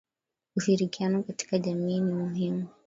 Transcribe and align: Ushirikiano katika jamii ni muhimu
Ushirikiano 0.55 1.23
katika 1.23 1.59
jamii 1.59 1.99
ni 2.01 2.13
muhimu 2.13 2.67